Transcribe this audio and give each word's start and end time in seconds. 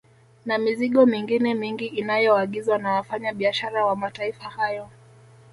Na 0.45 0.57
mizigo 0.57 1.05
mingine 1.05 1.53
mingi 1.53 1.85
inayoagizwa 1.85 2.77
na 2.77 2.91
wafanya 2.93 3.33
biashara 3.33 3.85
wa 3.85 3.95
mataifa 3.95 4.49
hayo 4.49 4.89